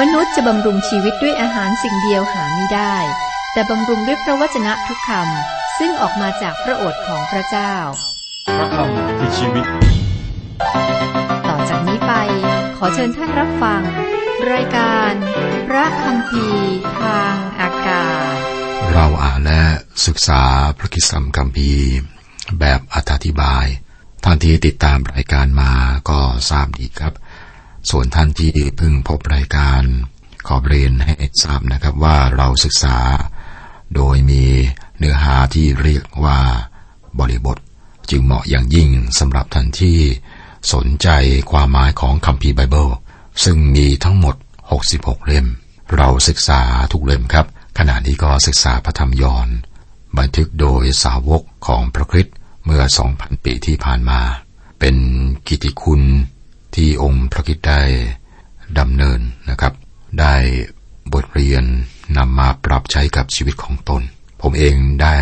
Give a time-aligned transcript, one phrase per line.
[0.00, 2.96] มนุษย์จะบำรุงชีวิตด้วยอาหารสิ่งเดียวหาไม่ได้
[3.52, 7.74] แต่บำรุงด้วยพระวจนะทุกคำซึ่งออกมาจากพระโอษฐ์ของพระเจ้า
[8.56, 9.66] พระคำคือชีวิต
[11.48, 12.12] ต่อจากนี้ไป
[12.76, 13.82] ขอเชิญท่านรับฟัง
[14.52, 15.12] รายการ
[15.68, 16.46] พระคำพี
[17.00, 18.36] ทางอากาศ
[18.92, 19.62] เราอ่านและ
[20.06, 20.42] ศึกษา
[20.78, 21.94] พระคิสัมคัมภีร์
[22.60, 23.66] แบบอธิบาย
[24.24, 25.72] ท่านที่ติดตามรายการมา
[26.08, 26.18] ก็
[26.50, 27.12] ทราบดีครับ
[27.90, 29.82] ส่วนท่านที่เพิ่งพบรายการ
[30.46, 32.98] ขอเรียนให้ทราบนะครับว่าเราศึกษา
[33.94, 34.44] โดยมี
[34.98, 36.38] เนื้อหาที่เรียกว่า
[37.18, 37.58] บริบท
[38.10, 39.98] จึงเหมาะอย่างยิ่งสำหรับท่านที่
[40.72, 41.08] สนใจ
[41.50, 42.88] ความหมายของคัมภีร์ไบเบิล
[43.44, 44.36] ซึ่งมีทั้งหมด
[44.80, 45.46] 66 เล่ม
[45.96, 46.60] เราศึกษา
[46.92, 47.46] ทุกเล่มครับ
[47.78, 49.48] ขณะนี้ก็ศึกษาพระธรรมยอน
[50.18, 52.82] บันทึกโดยสาวกของพระคริสต์เมื่อ
[53.14, 54.20] 2,000 ปีที่ผ่านมา
[54.80, 54.96] เป็น
[55.46, 56.02] กิติคุณ
[56.76, 57.82] ที่องค์พระคริสต์ได้
[58.78, 59.74] ดำเนินนะครับ
[60.20, 60.34] ได้
[61.12, 61.64] บทเรียน
[62.16, 64.02] นำมาปรับใช้กับชีวิตของตน
[64.42, 65.16] ผมเองได้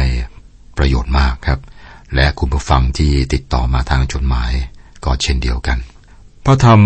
[0.76, 1.60] ประโยชน์มากครับ
[2.14, 4.52] และคุณผู้ฟังที่ติดต่อมาทางจดหมาย
[5.04, 5.78] ก็เช่นเดียวกัน
[6.44, 6.80] พระธรรม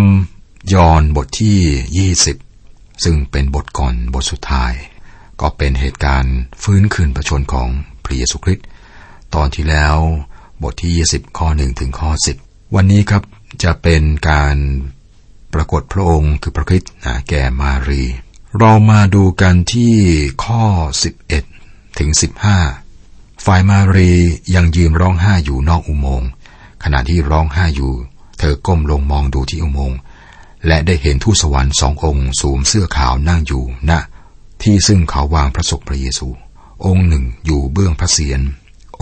[0.75, 2.11] ยอห์นบทที่
[2.53, 4.73] 20 ซึ่งเป็นบทก่อนบทสุดท้าย
[5.41, 7.69] ก็เป็นเหตุการณ์ฟื้นคืนประชนของ
[8.05, 8.67] พระเยซูคริสต์
[9.35, 9.97] ตอนที่แล้ว
[10.63, 12.11] บทที่ 20 ข้อ 1 ถึงข้อ
[12.43, 13.23] 10 วันนี้ครับ
[13.63, 14.57] จะเป็นการ
[15.55, 16.93] ปรากฏพระองค์คือพระคริสต์
[17.29, 18.05] แก่มารี
[18.59, 19.95] เรามาดูกันที่
[20.45, 20.65] ข้อ
[21.33, 22.11] 11 ถึง
[22.77, 24.11] 15 ฝ่ายมารี
[24.55, 26.29] ยังยืนร้องไห้อยู่นอกอุโมงค์
[26.83, 27.93] ขณะที่ร้องไห้อยู่
[28.39, 29.99] เธอก้มลงมองดูที่อุโมงค์
[30.67, 33.93] และได้เห็นทูตสวรรค์สององค์สวมเสื้อขาวนั่งอยู่ณ
[34.63, 36.29] ที่ซึ่งเขาวางพระศพพระเยซู
[36.87, 38.41] องค์หนึ่งอยู่เบื้องพระเศียร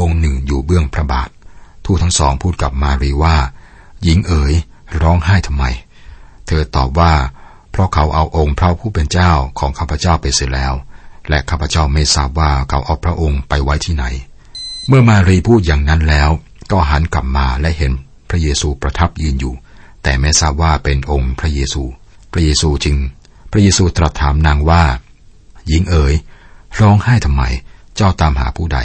[0.01, 1.29] องค์หนึ่งอยู่เบื้องพระบาท
[1.85, 3.37] ทูตทั้งสองพูดกับมารีว่า
[4.07, 4.55] หญิงเอ๋ย
[5.03, 5.65] ร้องไห้ทำไม
[6.47, 7.15] เธอตอบว่า
[7.71, 10.75] เพราะเขาเอาองค์พระผู้เป็นเจ้าของข้าพเจ้าไปเสียแล้ว
[11.29, 14.05] และข้าพเจ้าไม่ทราบว่าเขาเอาพระองค์ไปไว้ที่ไหน
[14.89, 16.31] เมื่อมารีพูดอย่างนั้นแล้ว
[16.71, 17.93] ก็หันกลับมาและเห็น
[18.29, 19.55] พระเยซูประทับยืนอยู่
[20.03, 21.83] แต่ไม่ทราบว่าเป็นองค์พระเยซู
[22.33, 22.97] พระเยซูจึง
[23.51, 24.83] พระเยซูตรัสถามนางว่า
[25.69, 26.15] หญิงเอ๋ย
[26.81, 27.43] ร้องไห้ทำไม
[27.97, 28.79] เจ้าตามหาผู้ใด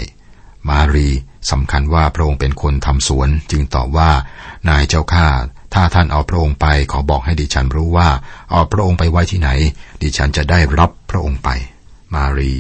[0.70, 1.10] มารี
[1.52, 4.12] สำคัญว่าพระองค์เป็นคนทำสวน จึงตอบว่า
[4.70, 5.28] นายเจ้าข้า
[5.74, 8.10] ถ้าท่านเอาพระองค์ไปขอบอกให้ดิฉันรู้ว่า
[8.52, 9.50] เอาพระองค์ไปไว้ที่ไหน
[10.02, 11.50] ดิฉันจะได้รับพระองค์ไป
[12.14, 12.54] มารี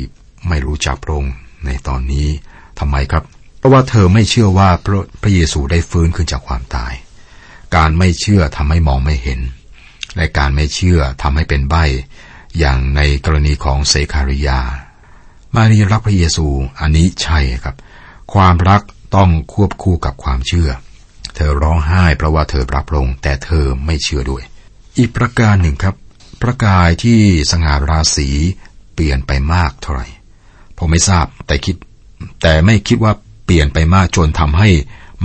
[0.47, 1.33] ไม่รู้จักพระองค์
[1.65, 2.27] ในตอนนี้
[2.79, 3.23] ทำไมครับ
[3.59, 6.93] เพราะว่าเธอไม่เชื่อว่าพระพระเยซูได้ฟื้นขึ้นจากความตาย
[7.75, 9.39] การไม่เชื่อทำให้มองไม่เห็น
[10.15, 11.75] และการไม่เชื่อทำให้เป็นใบ
[12.59, 14.59] อย่างในกรณีของเซคาริยา
[15.55, 16.47] มารีรักพระเยซู
[16.79, 17.75] อันนี้ใช่ครับ
[18.33, 18.81] ความรัก
[19.15, 20.69] ต้องควบคู่กับความเชื่อ
[21.35, 24.43] เธอร้องไห้เพราะว่าเธอรับลง แต่เธอไม่เชื่อด้วย
[24.97, 25.95] อีกประการหนึ่งครับ
[26.41, 27.19] ประกายที่
[27.51, 28.29] สง่าราศี
[28.93, 30.07] เปลี่ยนไปมากเท่าไหร่
[30.77, 31.75] ผมไม่ทราบแต่คิด
[32.41, 33.13] แต่ไม่คิดว่า
[33.45, 34.69] เปลี่ยนไปมากจนทำให้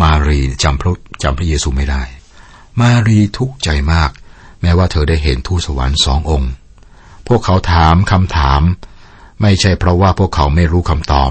[0.03, 2.03] มารีจำพระจำพระเยซูไม่ได้
[2.81, 4.11] มารีทุกข์ใจมาก
[4.62, 6.53] แม้ว่าเธอได้เห็นทูตสวรรค์สององค์
[7.28, 8.62] พวกเขาถามคำถาม
[9.43, 11.31] ไม่ใช่เพราะว่าพวกเขาไม่รู้คำตอบ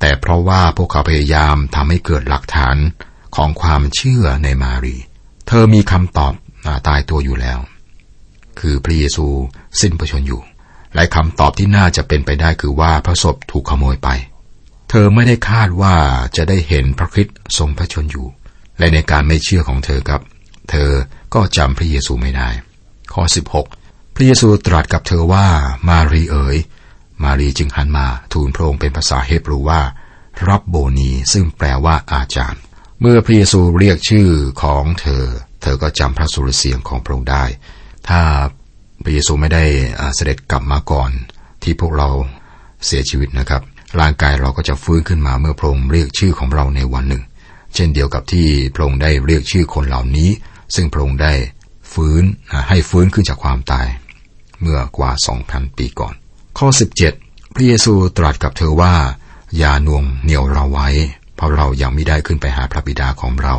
[0.00, 2.76] แต่เพราะว่าพวกเขาพยายามทำให้เกิดหลักฐาน
[3.36, 4.96] ของความเชื่อในมารี
[5.48, 6.32] เธอมีคำตอบ
[6.88, 7.58] ตายตัวอยู่แล้ว
[8.60, 9.26] คือพระเยซู
[9.80, 10.42] สิ้นพระชนอยู่
[10.94, 14.08] และคำตอบที่น่าจะเป็นไปได้คือว่าพระศพถูกขโมยไป
[14.90, 15.94] เธอไม่ได้คาดว่า
[16.36, 18.26] จะได้เห็นพระคริสต์ทรงพระชนอยู่
[18.78, 20.22] และในการไม่เชื่อของเธอครับ
[20.70, 20.90] เธอ
[21.34, 22.48] ก็จำพระเยซูไม่ได้
[23.12, 23.22] ข้อ
[23.70, 25.46] 16 พระเยซูตรัสกับเธอว่า
[25.88, 26.56] มารีเอ๋ย
[27.22, 29.80] มารีจึงหันมาทูลพระองค์เป็นภาษาเฮบรูว่า
[30.48, 32.60] รับโบนีซึ่งแปลว่าอาจารย์
[33.00, 34.28] เมื่อพระเยซูเรียกชื่อ
[34.62, 35.24] ของเธอ
[35.62, 37.44] เธอก็จำพระสุรเสียงของพระองค์ได้
[38.08, 38.20] ถ้า
[39.02, 39.64] พระเยซูไม่ได้
[40.14, 41.10] เสด็จกลับมาก่อน
[41.62, 42.08] ที่พวกเรา
[42.86, 43.62] เสียชีวิตนะครับ
[44.00, 47.22] ร่างกายเราก็จะฟื้นขึ้นมาเมื่อพระองค์เรียกชื่อของเราในวันหนึ่ง
[47.74, 50.30] เช่นเดียวกับที่พระองค์ได้เรียกชื่อคนเหล่านี้
[50.74, 51.32] ซึ่งพระองค์ได้
[51.92, 52.22] ฟื้น
[52.68, 53.86] ให้ฟื้นขึ้นจากความตาย
[54.60, 56.14] เมื่อกว่าสองพันปีก่อน
[56.62, 56.70] ข้อ
[57.14, 58.94] 17 พระเยซูตรัสกับเธอว่า
[59.58, 60.88] อย่าน่วงเหนี่ยวเราไว้
[61.36, 63.54] เพราะเรายังไม่ได้ขึ้นไปหาพระบิดาของเรา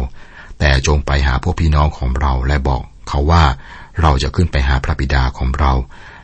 [0.60, 3.44] แต่จงไปหาพวกพี่น้องของเราและบอกเขาว่า
[4.02, 5.74] เราจะขึ้นไปหาพระบิดาของเรา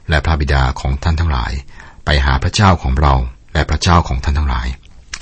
[0.10, 1.52] และพระบิดาของท่านทั้งหลาย
[2.06, 3.14] ไปหาพระเจ้าของเรา
[3.54, 4.68] และพระเจ้าของท่านทั้งหลาย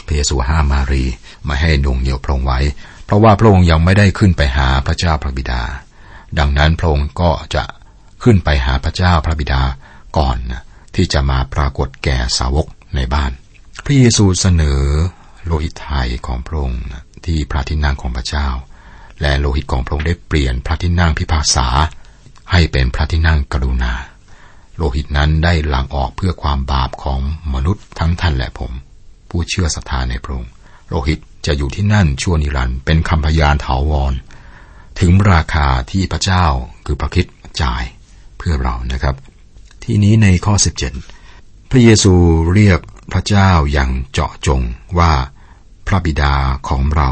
[0.06, 1.04] พระเยซูห้ามมารี
[1.48, 2.60] ม่ให้น่วงเหนียวพระองค์ไว้
[3.06, 5.62] เพราะว่าพระองค์ยังไม่ได้ขึ้นไปหาพระเจ้าพระบิดา
[6.40, 7.64] ดังนั้นพระองค์ก็จะ
[8.24, 9.62] ขึ้นไปหาพระเจ้าพระบิดา
[10.20, 10.63] ก่อนนะ
[10.96, 13.32] ที่จะมาปรากฏแก่สาวกในบ้าน
[13.86, 14.82] พระเยซูเสนอ
[15.46, 16.84] โลหิตไทยของพระองค์
[17.26, 18.48] ที่พระที่นั่งของพระเจ้า
[19.22, 21.68] และโลหิตของพระองค์ได้เปลี่ยนพระที่นั่งพิพากษา
[22.52, 23.94] ให้เป็นพระที่นั่งกรุณา
[24.78, 27.20] โลหิตนั้นได้หลั่งออกเพื่อความบาปของ
[27.54, 28.72] มนุษย์ทั้งท่านและผม
[29.30, 30.52] ผู้เชื่อศรัทธาในพระองค์
[30.88, 34.14] โลหิตจะอยู่ที่นั่นชั่วนิรันดร์เป็นคำพยานถาวร
[35.00, 36.46] ถึงราคาที่พระเจ้า
[36.86, 37.26] คือพระคิด
[37.62, 37.84] จ่าย
[38.38, 39.16] เพื่อเรานะครับ
[39.84, 40.56] ที่นี้ในข้อ
[41.14, 42.14] 17 พระเยซู
[42.54, 42.80] เรียก
[43.12, 44.62] พระเจ้าอย่างเจาะจง
[45.00, 45.14] ว่า
[45.88, 46.34] พระบิดา
[46.70, 47.10] ของเรา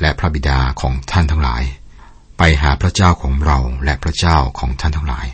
[0.00, 1.62] และพระบิดาของท่านทั้งหลาย
[2.38, 5.26] ไปหาพระเจ้าของเราและพระเจ้าของท่านทั้งหลาย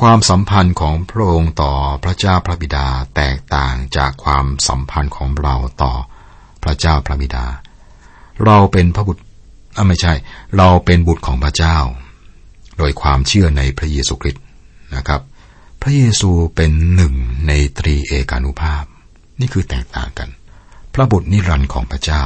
[0.00, 1.72] ความสัมพันธ์ของพระองค์ต่อ
[2.04, 2.86] พระเจ้าพระบิดา
[3.16, 5.92] แตกต่างจากความสัมพันธ์ของเราต่อ
[6.62, 7.46] พระเจ้าพระบิดา
[8.44, 9.22] เราเป็นพระบุตร
[9.88, 10.12] ไม่ใช่
[10.56, 11.76] เราเป็นบุตรของพระเจ้า
[12.78, 14.42] โดยความเชื่อในพระเยซูคริสต์
[14.96, 15.20] นะครับ
[15.86, 17.14] พระเยซูเป็นหนึ่ง
[17.48, 18.84] ในตรีเอกานุภาพ
[19.40, 20.28] นี่คือแตกต่างกัน
[20.94, 22.22] พระบุตรนิรันดร์ของพระเจ้า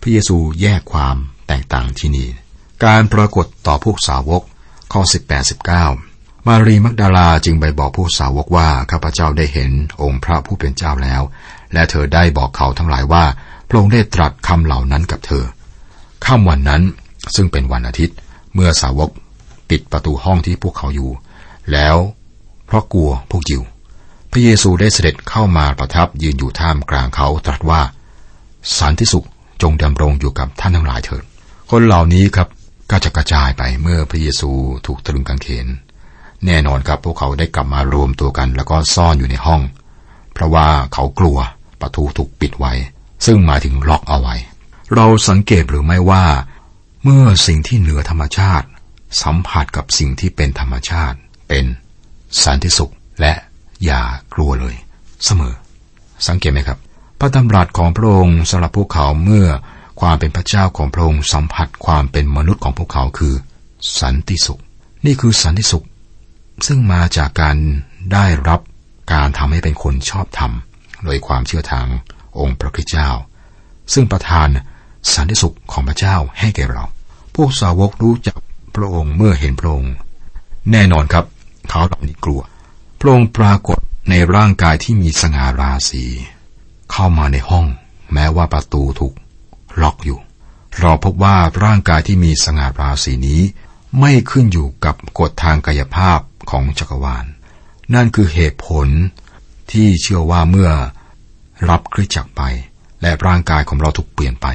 [0.00, 1.16] พระเยซูแยกความ
[1.48, 2.28] แตกต่างที่นี่
[2.84, 4.42] การปรากฏต่อพวกสาวก
[4.92, 5.60] ข้อ 18
[5.94, 9.70] 19 มารีมักดาลาจึงไปบอกผู้สาวกว่าข้าพเจ้าได้เห็น
[10.02, 11.22] องค์พระผู้เป็นเจ้าแล้ว
[11.72, 13.24] และเธอได้บอกเขาทั้งหลายว่า
[13.68, 15.44] พระองค์ได้ตรัสคำเหล่านั้นกับเธอ
[16.24, 16.82] ค่ำวันนั้น
[17.34, 18.16] ซึ่งเป็นวันอาทิตย์
[18.54, 19.10] เมื่อสาวก
[19.70, 21.10] ปิดประตูห้องที่พวกเขาอยู่
[21.72, 21.96] แล้ว
[22.66, 23.62] เพราะกลัวพวกยิว
[24.30, 27.80] พระเยซูได้เสด็จเข้ามาประทับยืนอยู่ท่ามกลางเขาตรัสว่า
[28.78, 29.26] สันติสุข
[29.62, 31.24] จงดำรงอยู่กับท่านทั้งหลายเถิด
[31.70, 32.48] คนเหล่านี้ครับ
[32.90, 34.50] ก็จะกระจายไปเมื่อพระเยซู
[34.86, 35.66] ถูกตรึงกางเขน
[36.46, 39.60] แน่นอนครับพวกเขาได้กลับมารวมตัวกัน แล้วก็ซ่อนอยู่ในห้อง
[40.32, 41.38] เพราะว่าเขากลัว
[41.80, 42.72] ประตูถูกปิดไว้
[43.26, 44.36] ซึ่งหมายถึงล็อกเอาไว้
[44.94, 46.24] เราสังเกตหรือไม่ว่า
[47.02, 48.66] เมื่อสิ่งที่เหนือธรรมชาติ
[49.22, 51.64] สัมผัสกับสิ่งที่เป็นธรรมชาติเป็น
[52.44, 53.32] สันติสุขและ
[53.84, 54.02] อย่า
[54.34, 54.74] กลัวเลย
[55.24, 55.54] เสมอ
[56.28, 56.78] สังเกตไหมครับ
[57.18, 59.48] พระดำรัสของพระองค์สำหรับพวกเขาเมื่อ
[60.00, 63.34] ความเป็นพระเจ้าของพระองค์สัมผัสความเป็นมนุษย์ของพวกเขาคือ
[64.00, 64.60] สันติสุข
[65.06, 65.86] นี่คือสันติสุข
[66.66, 67.56] ซึ่งมาจากการ
[68.12, 68.60] ได้รับ
[69.12, 70.52] การทำให้เป็นคนชอบธรรม
[71.04, 71.86] โดยความเชื่อทาง
[72.38, 73.08] องค์พระคริสต์เจ้า
[73.92, 74.48] ซึ่งประทาน
[75.14, 76.84] สันติสุขของพระเจ้าให้แก่เรา
[77.34, 78.36] พวกสาวกรู้จัก
[78.74, 79.92] พระองค์เมื่อเห็นพระองค์
[80.72, 81.24] แน่นอนครับ
[81.70, 82.42] เขาเหล่านี้กลัว
[82.98, 83.78] พระองค์ปรากฏ
[84.10, 86.04] ในร่างกายที่มีสง่าราศี
[86.90, 87.66] เข้ามาในห้อง
[88.12, 89.14] แม้ว่าประตูถูก
[89.80, 90.18] ล็อกอยู่
[90.80, 93.40] เราพบว่าร่างกายที่มีสง่าราศีนี้
[94.00, 96.20] ไม่ขึ้นอยู่กับกฎทางกายภาพ
[96.50, 97.24] ของจักรวาล
[97.94, 98.88] นั่นคือเหตุผล
[99.72, 100.70] ที่เชื่อว่าเมื่อ
[101.68, 102.42] รับคริสจักรไป
[103.02, 104.46] และร่างกายของเราถูกเปลี่ยนไป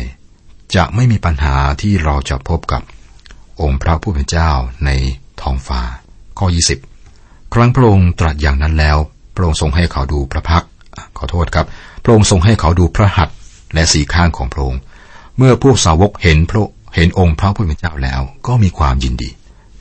[0.75, 2.81] จะไม่มีปัญหาที่เราจะพบกับ
[3.62, 4.52] องค์พระผู้เป็นเจ้า
[4.86, 4.90] ใน
[5.42, 5.81] ท้องฟ้า
[6.38, 6.91] ข้อ 20
[7.53, 8.98] ครั้งพระองค์ตรัสอย่างนั้นแล้ว
[9.36, 10.63] พระองค์ทรงให้เขาดูพระพัก
[11.18, 11.65] ขอโทษครับ
[12.03, 13.36] พระองค์ทรงให้เขาดูพระหัตถ์
[13.74, 14.80] และสีข้างของพระองค์
[15.38, 16.62] เมื่อพวกสาวกเห็นพระ
[16.95, 19.30] เห็นองค์พระผู้เป็นเจ้าแล้ว ก็มีความยินดี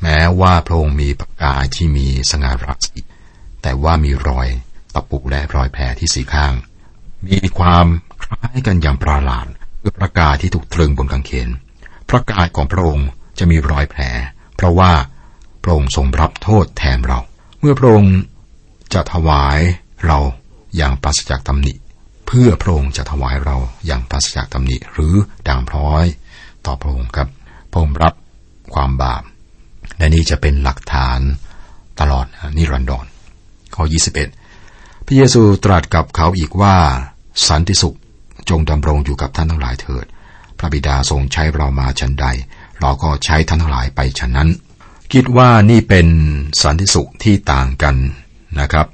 [0.02, 3.00] แม้ว่าพระองค์มีประกายที่มีสง่าราศี
[3.62, 4.48] แต่ว่ามีรอย
[4.94, 6.52] ตะปุกและรอยแผลที่สีข้าง
[7.26, 7.86] มีความ
[8.22, 9.46] คล้ายกันอย่างประหลาด
[9.80, 11.48] คือประกายที่ถูกตรึงบนกางเขน
[12.08, 13.08] พระกายของพระองค์
[13.38, 14.02] จะมีรอยแผล
[14.56, 14.92] เพราะว่า
[15.62, 17.20] พระองค์ทรงรับโทษแทนเรา
[17.60, 18.16] เมื่อพระองค์
[18.94, 19.58] จะถวาย
[20.06, 20.18] เรา
[20.76, 21.72] อย่างปราศจากตำหนิ
[22.26, 25.14] เพื่อพระองค์จะถวายเราอย่างปราศจากตำหนิ หรือ
[25.48, 26.04] ด่างพร้อย
[26.66, 27.28] ต่อพระองค์ครับ
[27.70, 28.14] พระองค์รับ
[28.74, 29.22] ความบาป
[29.98, 31.20] และนี่จะเป็นหลักฐาน
[32.00, 32.26] ตลอด
[32.56, 33.06] นิรันดร
[33.74, 33.84] ข้อ
[34.44, 36.76] 21 พระเยซูตรัสกับเขาอีกว่า
[37.48, 37.96] สันติสุข
[38.50, 40.06] จงดำรงอยู่กับท่านทั้งหลายเถิด
[40.58, 42.26] พระบิดาทรงใช้เรามาชันใด
[42.80, 44.48] เราก็ใช้ท่านทั้งหลายไปฉะนั้น
[45.12, 46.08] คิดว่านี่เป็น
[46.62, 47.96] สันติสุขที่ต่างกัน
[48.60, 48.86] นะครับ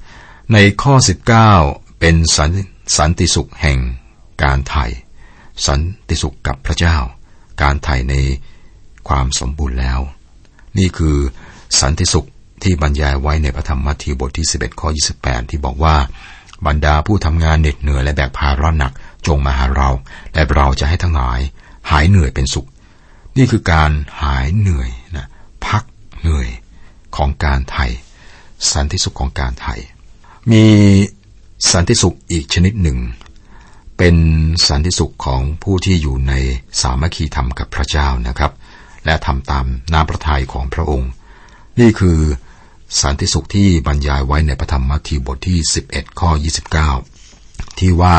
[0.52, 0.94] ในข้อ
[1.46, 2.50] 19 เป็นสัน
[2.96, 3.78] สันติสุขแห่ง
[4.42, 4.84] การไถ่
[5.66, 6.96] สันติสุขกับพระเจ้า
[7.62, 8.14] การไถ่ใน
[9.08, 10.00] ความสมบูรณ์แล้ว
[10.78, 11.16] นี่คือ
[11.80, 12.28] สันติสุข
[12.62, 14.88] ที่บรรยายไว้ในพระธรรมมัทธิวบทที่ 11 ข้อ
[15.20, 15.96] 28 ที่บอกว่า
[16.66, 18.92] บรรดาผู้ทำงานเหน็ดเหนื่อยและแบกภาระหนัก
[19.26, 19.90] จงมาหาเรา
[20.34, 21.40] และเราจะให้ทั้งหลาย
[21.90, 22.66] หายเหนื่อยเป็นสุข
[23.36, 23.90] นี่คือการ
[24.22, 25.26] หายเหนื่อยนะ
[25.66, 25.82] พัก
[26.26, 26.50] เหนื่อย
[27.16, 27.86] ของการไถ่
[28.72, 29.74] สันติสุขของการไถ่
[30.50, 30.64] มี
[31.72, 32.98] สันติสุขอีกชนิดหนึ่ง
[33.98, 34.16] เป็น
[34.68, 36.32] สันติสุขของผู้ที่อยู่ใน
[36.80, 38.52] สามัคคีธรรมกับพระเจ้านะครับ
[39.04, 41.10] และทำตามน้ำพระทัยของพระองค์
[41.80, 42.18] นี่คือ
[43.00, 45.58] สันติสุขที่บรรยายไว้ในพระธรรมมัทธิวบทที่
[45.90, 46.30] 11 ข้อ
[47.04, 48.16] 29 ที่ว่า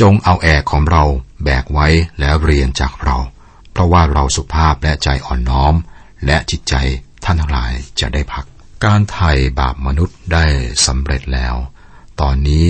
[0.00, 1.04] จงเอาแอกของเรา
[1.44, 1.86] แบกไว้
[2.20, 3.16] แล้วเรียนจากเรา
[3.72, 5.74] เพราะว่าเราสุภาพและใจอ่อนน้อม
[6.26, 6.74] และจิตใจ
[7.24, 8.44] ท่านทั้งหลายจะได้พัก
[8.84, 10.44] การไถ่บาปมนุษย์ได้
[10.86, 11.54] สำเร็จแล้ว
[12.20, 12.66] ตอนนี้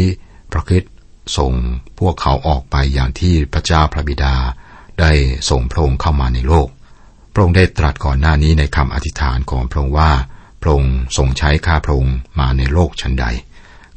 [0.53, 0.85] พระคิด
[1.37, 1.53] ส่ง
[1.99, 4.35] พวกเขาออกไปอย่างที่พระเจ้าพระบิดา
[5.01, 5.11] ได้
[5.51, 6.69] ส่งพระองค์เข้ามาในโลก
[7.33, 10.11] พระองค์ได้ตรัสก่อนหน้านี้ในคำอธิษฐานของพระองค์ว่า
[10.63, 13.27] พระองค์ทรงใช้ข้าพระองค์มาในโลกชั้นใด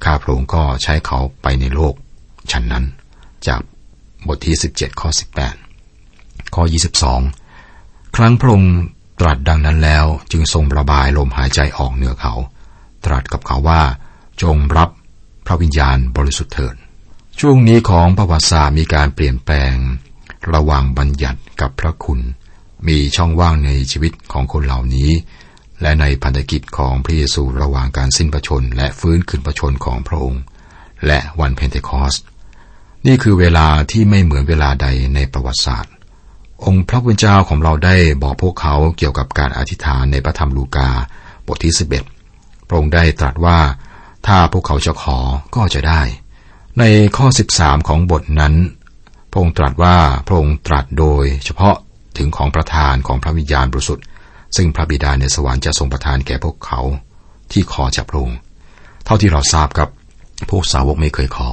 [0.04, 1.94] ข้าพระองค์ก็ใช้เขาไปในโลก
[2.52, 2.86] ชั้นนั้น
[3.48, 3.62] จาก
[4.28, 5.10] บทที่ 17 ข้อ
[5.82, 6.64] 18 ข้อ
[7.40, 8.74] 22 ครั้งพระองค์
[9.22, 12.34] ตรัสดังนั้นแล้วจึงทรงระบายลมหายใจออกเหนือเขา
[13.06, 13.82] ตรัสกับเขาว่า
[14.42, 14.90] จงรับ
[15.46, 16.76] พระวิญญาณบริสุทธิ์เถิด
[17.40, 19.76] ช่วงนี้ของประวัติศาสตร์มีการเปลี่ยนแปลง
[20.54, 22.20] ระหว่างบัญญัติกับพระคุณ
[22.88, 25.12] มีช่องว่างในชีวิตของคนเหล่านี้
[25.82, 30.42] และในพันธกิจของพระเยซูระหว่างการสิ้นพระชนและฟื้นคืนพระชนของพระองค์
[31.08, 32.26] และวันเพนเทคอสต์
[33.08, 35.94] นี่คือเวลาที่ไม่เหมือนเวลาใดในประวัติศาสตร์
[36.66, 40.90] องค์พระผู้เจ้าของเราได้บอกพวกเขาเกี่ยวกับการอธิษฐานในพระธรรมลูกา
[41.48, 41.74] บทที่
[42.20, 43.60] 11 พระองค์ได้ตรัสว่า
[44.28, 45.18] ถ้าพวกเขาจะขอ
[45.56, 46.02] ก็จะได้
[46.80, 46.84] ใน
[47.18, 47.28] ข้อ
[47.58, 48.54] 13 ของบทนั้น
[49.32, 51.76] พระองค์ตรัสว่าพระองค์ตรัสโดย เฉพาะ
[52.18, 54.06] ถึงของประธานของพระวิญญาณบริสุทธิ์
[54.56, 56.80] ซึ่งพระบิดาในสวรรค์จะทรงประทานแก่พวกเขา
[57.52, 58.38] ที่ขอจากพระองค์
[59.06, 59.90] เท่าที่เราทราบกับ
[60.50, 61.50] พวกสาวกไม่เคยขอ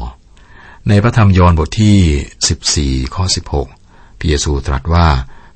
[0.89, 3.25] ในพระธรรมยอห์นบทที่ 14 ข้อ
[3.57, 3.78] 16
[4.19, 5.09] พระเยซูตรัสว่า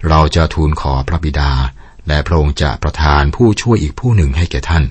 [0.09, 1.51] เราจะทูลขอพระบิดา
[2.09, 4.85] และพระองค์จะประทานผู้ช่วยอีกผู้หนึ่งให้แก่ท่าน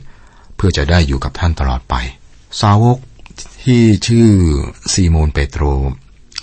[0.55, 1.95] เพื่อจะได้อยู่กับท่านตลอดไป
[2.61, 2.97] สาวก
[3.63, 4.29] ที่ชื่อ
[4.93, 5.63] ซีโมนเปโตร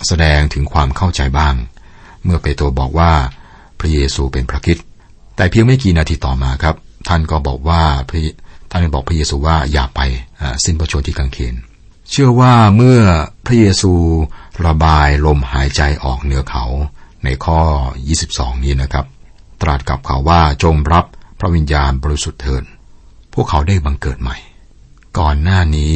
[0.07, 1.55] แสดงถึงความเข้าใจบ้าง
[2.23, 3.13] เมื่อเปโตรบอกว่า
[3.79, 4.77] พระเยซูเป็นพระคิด
[5.35, 6.75] แต่เพียงไม่กี่นาทีต่อมาครับ
[7.07, 7.83] ท่านก็บอกว่า
[8.71, 9.99] ท่านบอกพระเยซูว่าอย่าไป
[10.63, 11.55] สิ้นพระชนที่กังเขน
[12.09, 12.99] เชื่อว่าเมื่อ
[13.45, 13.93] พระเยซู
[14.65, 16.65] ระบายลมหายใจออกเหนือเขา
[17.23, 17.59] ในข้อ
[18.11, 19.05] 22 นี้นะครับ
[19.61, 21.05] ตรัสกับเขาว่าจงรับ
[21.39, 22.63] พระวิญญาณบริสุทธิ์เถิด
[23.33, 24.37] พวกเขาได้บังเกิดใหม่
[25.19, 25.93] ก่อนหน้านี้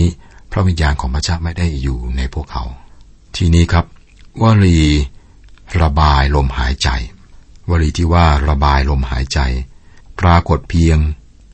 [0.51, 2.63] พระวิญญาณของพระเจ้าไม่ได้อยู่ในพวกเขา
[3.35, 3.85] ทีนี้ครับ
[4.41, 4.79] วลี
[5.81, 6.89] ระบายลมหายใจ
[7.69, 9.39] วลีที่ว่าระบายลมหายใจ
[10.19, 10.97] ปรากฏเพียง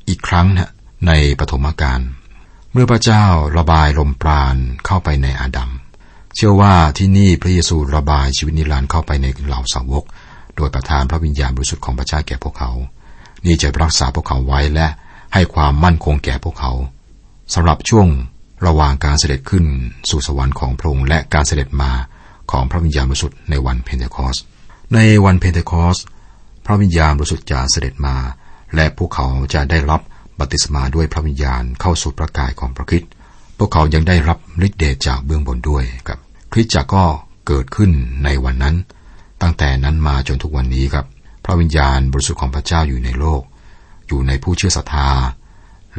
[0.07, 0.71] อีกครั้งนะ
[1.07, 1.99] ในปฐมกาล
[2.71, 3.25] เมื่อพระเจ้า
[3.57, 5.71] ระบายลมปราณเข้าไปในอาดัม
[6.36, 10.03] เชื่อว่าที่นี่พระเยซูระบายชีวิตนิรันดร์เข้าไปในเหล่าสาวก
[10.55, 12.71] โดยประทานพระวิญญาณบริสุทธิ์ของพระเจ้าแก่พวกเขา
[13.45, 14.88] นี่จะรักษาพวกเขาไว้และ
[15.33, 16.71] ให้ความมั่นคงแก่พวกเขา
[17.53, 18.07] สำหรับช่วง
[18.65, 19.65] ระหว่างการเสด็จขึ้น
[20.09, 21.91] สู่สวรรค์ของพระองค์และการเสด็จมา
[22.51, 24.38] ของพระวิญญาณบริสุทธิ์ในวันเพนเทคอสต์
[24.93, 25.98] ในวันเพนเทคอสต์
[26.65, 28.15] พระวิญญาณบริสุทธิ์จะเสด็จมา
[28.75, 30.01] และพวกเขาจะได้รับ
[30.39, 33.03] บัพติศมาด้วยพระวิญญาณเข้าสู่พระกายของพระคริสต์
[33.60, 36.20] พวกเขายังได้รับฤทธิ์เดชจากเบื้องบนด้วยครับ
[36.51, 37.04] คริสตจักรก็
[37.48, 37.92] เกิดขึ้น
[38.24, 38.75] ในวันนั้น
[39.42, 41.06] ตั้งแต่นั้นมาจนทุกวันนี้ครับ
[41.46, 43.42] พระวิญญาณบริสุทธิ์ของพระเจ้าอยู่ในโลก
[44.08, 45.10] อยู่ในผู้เชื่อศรัทธา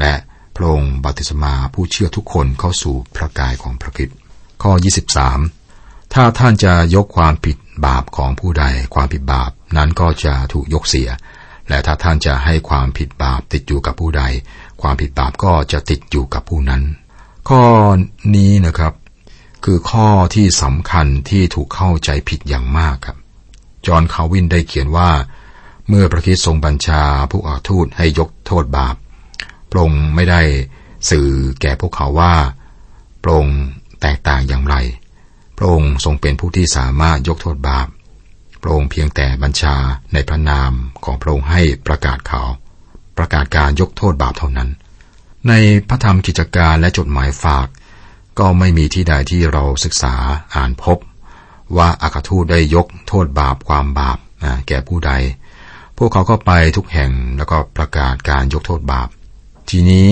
[0.01, 0.15] และ
[0.57, 4.09] พระองค์บัติศมาผู้เชื่อทุกคนเข้าสู่พระกายของพระคิด
[4.63, 4.73] ข้อ
[5.43, 8.65] 23 ถ้าท่านจะยกความผิดบาปของผู้ใด
[8.95, 11.09] ความผิดบาปนั้นก็จะถูกยกเสีย
[11.69, 14.23] และถ้าท่านจะให้ความผิดบาปติดอยู่กับผู้ใด
[14.83, 16.83] ความผิดบาปก็จะติดอยู่กับผู้นั้น
[17.55, 17.69] ข้อ
[18.37, 18.95] นี้นะครับ
[19.65, 23.17] คือข้อที่สำคัญที่ถูกเข้าใจผิดอย่างมากครับ
[23.87, 25.11] จอห์นคาวินได้เขียนว่า
[25.89, 28.97] เมื่อพระคิดทรงบัญชาผู้อาทูตให้ยกโทษบาป
[29.71, 30.43] พระองค์ไม่ได้
[31.11, 31.29] สื่อ
[31.61, 32.35] แก่พวกเขาว่า
[33.23, 33.59] พระองค์
[34.03, 34.77] แตกต่างอย่างไร
[35.59, 37.87] พระองค์ทรงเป็นผู้ที่สามารถยกโทษบาป
[38.63, 39.77] พระองค์เพียงแต่บัญชา
[40.13, 40.73] ในพระนาม
[41.05, 42.49] ของพระองค์ให้ประกาศข่าว
[43.17, 44.71] ประกาศการยกโทษบาปเท่านั้น
[45.49, 45.53] ใน
[45.89, 47.67] พระธรรมกิจการและจดหมายฝาก
[48.39, 50.15] ก็ไม่มีที่ใดที่เราศึกษา
[50.55, 50.99] อ่านพบ
[51.77, 54.19] ว่าอาคาทูตได้ยกโทษบาปความบาป
[54.69, 55.13] แก่ผู้ใด
[55.97, 59.09] พวกเขาก็ไปทุกแห่งแล้วก็ประกาศการยกโทษบาป
[59.71, 60.07] ทีนี้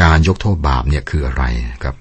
[0.00, 1.44] การยกโทษบาปเนี่ยคืออะไร
[1.82, 1.96] ครับ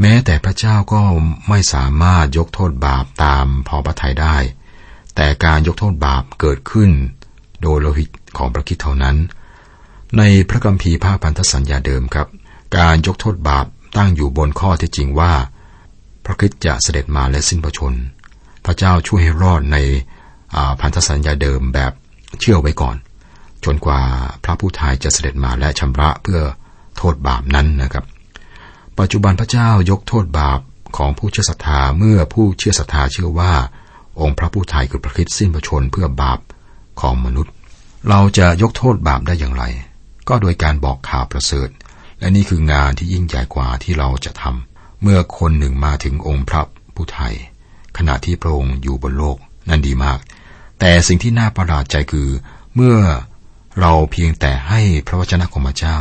[0.00, 1.00] แม้แต่พระเจ้าก็
[1.48, 4.36] ไม่สามารถยกโทษบาปตามพอพระทัยได้
[5.16, 6.90] แต่การยกโทษบาปเกิดขึ้น
[7.62, 9.16] โดยโลหิตของพระคิดเท่านั้น
[10.18, 12.28] ในพระคัมภีร์ภาคพันธสัญญาเดิมครับ
[12.76, 13.66] การยกโทษบาป
[13.96, 15.32] ตั้งอยู่บนข้อที่จริงว่า
[16.24, 17.94] พระคิดจะเสด็จมาและสิ้นพระชน
[18.64, 19.78] พระเจ้าช่วยให้รอดใน
[20.80, 21.92] พันธสัญญาเดิมแบบ
[22.40, 22.96] เชื่อไว้ก่อน
[23.64, 24.00] จนกว่า
[24.44, 26.40] พระผู้ทายจะเสด็จมาและชำระเพื่อ
[26.96, 28.04] โทษบาปนั้นนะครับ
[28.98, 30.60] ปัจจุบันพระเจ้ายกโทษบาป
[30.96, 33.52] ของผู้เชื่อศรัทธาเมื่อผู้เชื่อศรัทธาเชื่อว่า
[34.20, 36.38] องค์พระผู้ทายคือพระคิดสิ้นพระชนเพื่อบาป
[37.00, 37.52] ของมนุษย์
[38.08, 39.64] เราจะยกโทษบาปได้อย่างไร
[40.28, 41.68] ก็โดยการบอกข่าวประเสริฐ
[42.18, 46.62] และนี่คืองานที่ยิ่งใหญ่กว่าที่เราจะทำเมื่อคนหนึ่งมาถึงองค์พระ
[46.94, 47.34] ผู้ไทย
[47.96, 49.36] ขณะที่พระองค์อยู่บนโลก
[49.68, 50.18] นั่นดีมาก
[50.80, 52.28] แต่สิ่งที่น่าประหลาดใจคือ
[52.74, 52.98] เมื่อ
[53.80, 55.98] เราเพียงแต่ให้พระวจนะของพระเจ้า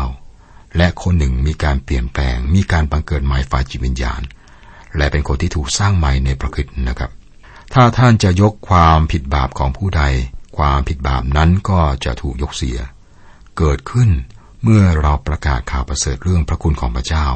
[0.77, 4.21] และคนหนึ่งมีการเปลี่ยนแปลง มีการบังเกิดใหม่ฝ่ายจิตวิญญาณ
[4.97, 7.11] และเป็นคนที่ถูกสร้างใหม่ในประคิดนะครับ
[7.73, 10.03] ถ้าท่านจะยกความผิดบาปของผู้ใด
[10.57, 12.77] ความผิดบาปนั้นก็จะถูกยกเสีย
[13.57, 14.09] เกิดขึ้น
[14.63, 17.27] เมื่อเราประกาศข่าวประเสริฐเรื่องพระคุณของพระเจ้า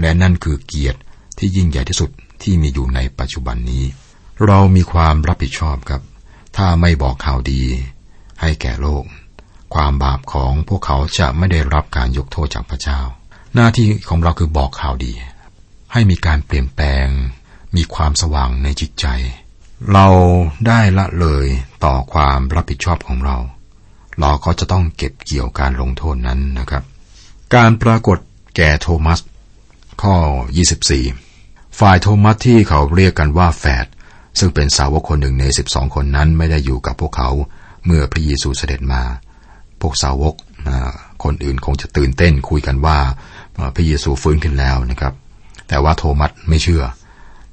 [0.00, 1.00] และนั่นคือเกียรติ
[1.38, 2.10] ที่ยิ่งใหญ่ที่สุด
[2.42, 3.84] ที่มีอยู่ในปัจจุบันนี้
[4.46, 6.02] เรามีความรับผิดชอบครับ
[6.56, 7.62] ถ้าไม่บอกข่าวดี
[8.40, 9.04] ให้แก่โลก
[9.74, 13.00] ความบาปของพวกเขาจะไม่ได้รับการยกโทษจากพระเจ้า
[13.54, 15.12] หน้าที่ของเราคือบอกข่าวดี
[15.92, 17.06] ให้มีการเปลี่ยนแปลง
[17.76, 19.06] มีความสว่างในจิตใจ
[19.92, 20.08] เรา
[20.66, 21.46] ได้ละเลย
[21.84, 23.36] ต่อความรับผิดชอบของเรา
[24.20, 26.84] เราก็จะต้องเก็บเกี่ยวการลงโทษนั้นนะครับ
[27.54, 28.18] การปรากฏ
[28.56, 29.20] แก่โทมัส
[30.02, 30.14] ข้อ
[30.96, 33.86] 24 ฝ่ายโทมัสที่เขาเรียกกันว่าแฝด
[34.38, 37.30] ซึ่งเป็นสาวกคนหนึ่งใน 12 คนนั้นไม่ได้อยู่กับพวกเขา
[37.84, 39.02] เมื่อพระเยซูเสด็จมา
[39.80, 40.34] พวกสาวก
[41.24, 42.98] คนอื่นคงจะตื่นเต้นคุยกันว่า
[43.74, 45.14] พระเยซูฟื้นขึ้นแล้วนะครับ
[45.68, 46.84] แต่ว่าโทมัสไม่เชื่อ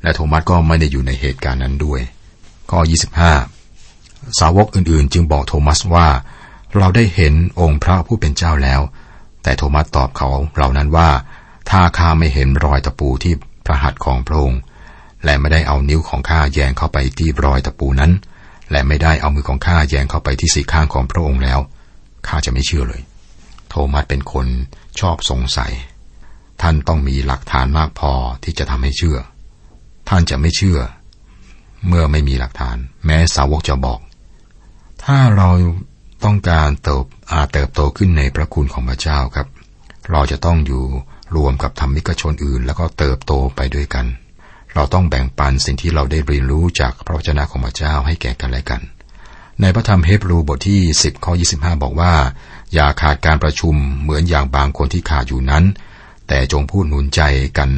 [0.01, 2.01] และโทมัสก็ไม่ได้อยู่ในเหตุการณ์นั้นด้วย
[2.71, 2.79] ข้อ
[3.59, 6.07] 25 สาวกอื่นๆ จึงบอกโทมัสว่า
[6.77, 8.81] เราได้เห็นองค์พระผู้เป็นเจ้าแล้ว
[9.43, 11.09] แต่โทมัสตอบเขาเหล่านั้นว่า
[11.69, 13.33] ถ้าข้าไม่เห็นรอยตะปูที่
[13.65, 14.59] พระหัตถ์ของพระองค์
[15.25, 18.11] และไม่ได้เอานิ้วของข้าแยงเข้าไปที่รอยตะปูนั้น
[18.71, 21.59] และไม่ได้เอามือของข้าแยงเข้าไปที่สีข้างของพระองค์แล้ว
[22.27, 23.01] ข้าจะไม่เชื่อเลย
[23.69, 24.47] โทมัสเป็นคน
[24.99, 25.71] ชอบสงสัย
[26.61, 28.11] ท่านต้องมีหลักฐานมากพอ
[28.43, 29.17] ที่จะทำให้เชื่อ
[30.09, 30.79] ท่านจะไม่เชื่อ
[31.87, 33.99] เมื่อไม่มีหลักฐาน แม้สาวกจะบอก
[35.03, 35.49] ถ้าเรา
[36.25, 39.47] ต้องการเติบอาเติบโตขึ้นในพระคุณของพระเจ้าครับ
[40.11, 40.83] เราจะต้องอยู่
[41.35, 44.05] รวมกับธรรมิกชนอื่น แล้วก็เติบโตไปด้วยกัน
[44.75, 48.81] เราต้องแบ่งปันสิ่งที่เราได้เรียนรู้จากพระวจนะของพระเจ้าให้แก่กันและกัน
[49.61, 52.13] ในพระธรรมเฮบรูบทที่ 10ข้อ25 บอกว่า
[52.73, 55.63] อย่าขาดการประชุมเหมือนอย่างบางคนที่ขาดอยู่นั้น
[56.27, 57.21] แต่จงพูดหนุนใจ
[57.57, 57.69] กัน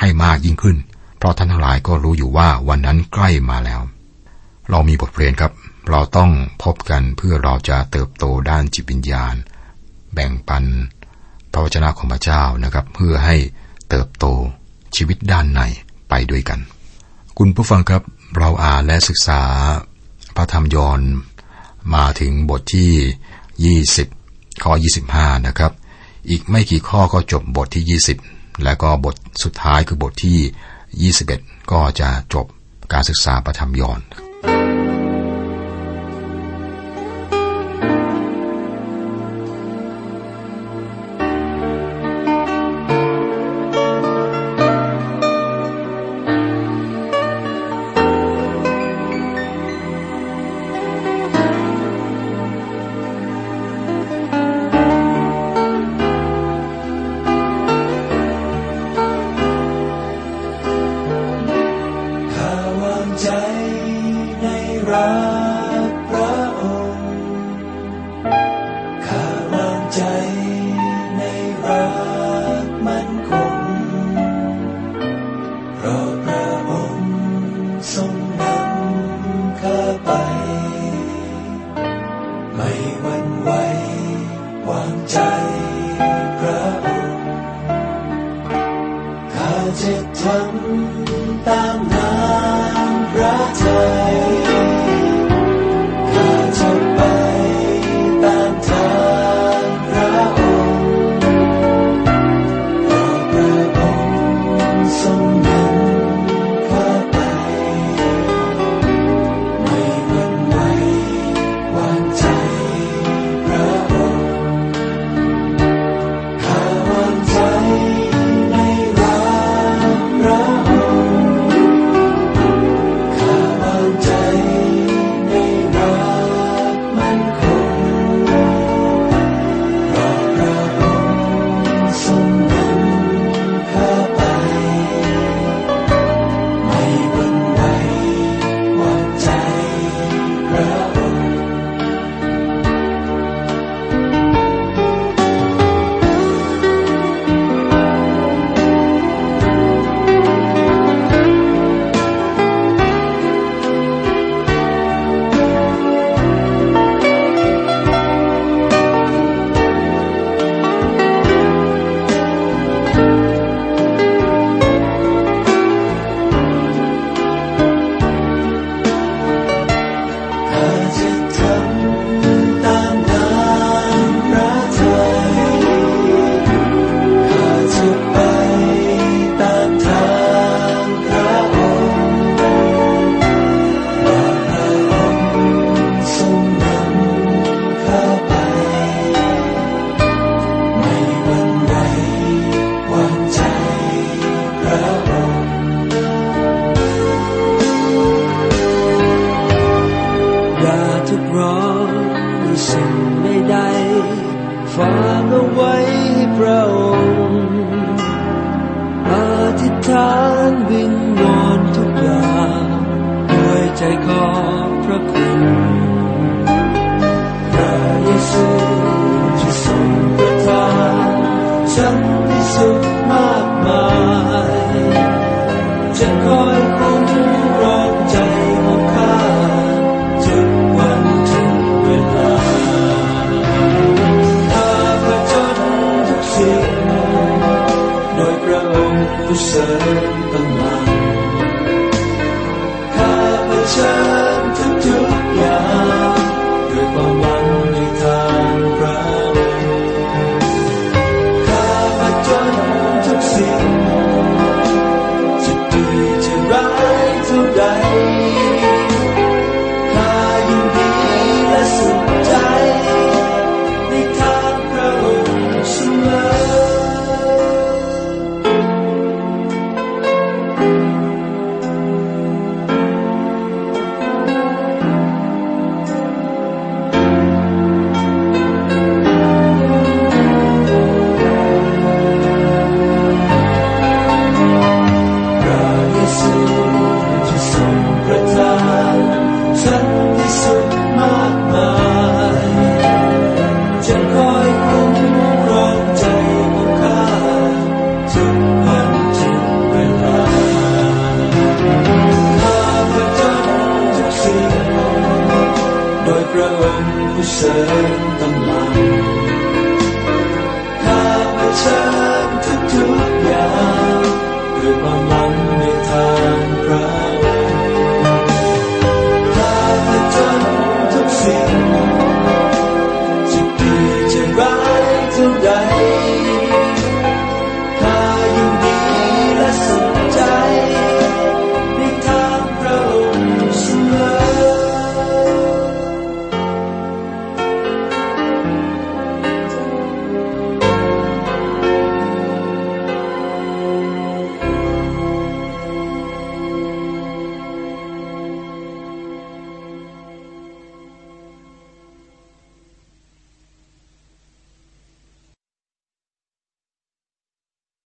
[0.00, 0.76] ให้มากยิ่งขึ้น
[1.18, 3.80] เพราะท่านทั้งหลายก็รู้อยู่ว่าวันนั้นใกล้มาแล้ว
[4.70, 5.52] เรามีบทเรียนครับ
[5.88, 6.30] เราต้อง
[6.62, 9.34] พบกันเพื่อเราจะเติบโตด้านจิตวิญญาณ
[10.14, 10.64] แบ่งปัน
[11.52, 13.36] พระวจนะของพระเจ้านะครับ เพื่อให้
[13.88, 14.26] เติบโต
[14.96, 15.60] ชีวิตด้านใน
[16.10, 16.60] ไปด้วยกัน
[17.38, 18.02] คุณผู้ฟังครับ
[18.38, 19.42] เราอ่านและศึกษา
[20.36, 21.00] พระธรรมยอน
[21.94, 24.72] มาถึงบทที่ 20 ข้อ
[25.10, 25.72] 25 นะครับ
[26.30, 32.46] อีกไม่กี่ข้อก็จบบทที่ 20 และก็บทสุดท้ายคือบทที่ 21 ก็จะจบ
[32.92, 34.00] การศึกษาพระธรรมยอน